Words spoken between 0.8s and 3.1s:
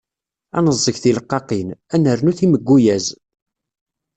tileqqaqin, ad nernu timegguyaz.